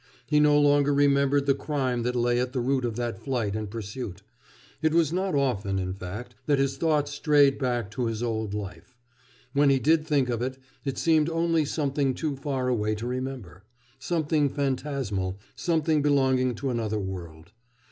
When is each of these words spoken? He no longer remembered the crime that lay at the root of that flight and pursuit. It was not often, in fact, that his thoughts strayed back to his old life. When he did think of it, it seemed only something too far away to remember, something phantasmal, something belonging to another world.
He 0.25 0.39
no 0.39 0.59
longer 0.59 0.95
remembered 0.95 1.45
the 1.45 1.53
crime 1.53 2.01
that 2.01 2.15
lay 2.15 2.39
at 2.39 2.53
the 2.53 2.59
root 2.59 2.85
of 2.85 2.95
that 2.95 3.21
flight 3.23 3.55
and 3.55 3.69
pursuit. 3.69 4.23
It 4.81 4.95
was 4.95 5.13
not 5.13 5.35
often, 5.35 5.77
in 5.77 5.93
fact, 5.93 6.33
that 6.47 6.57
his 6.57 6.77
thoughts 6.77 7.11
strayed 7.11 7.59
back 7.59 7.91
to 7.91 8.07
his 8.07 8.23
old 8.23 8.55
life. 8.55 8.97
When 9.53 9.69
he 9.69 9.77
did 9.77 10.03
think 10.07 10.27
of 10.27 10.41
it, 10.41 10.57
it 10.83 10.97
seemed 10.97 11.29
only 11.29 11.65
something 11.65 12.15
too 12.15 12.35
far 12.35 12.67
away 12.67 12.95
to 12.95 13.05
remember, 13.05 13.63
something 13.99 14.49
phantasmal, 14.49 15.37
something 15.55 16.01
belonging 16.01 16.55
to 16.55 16.71
another 16.71 16.99
world. 16.99 17.51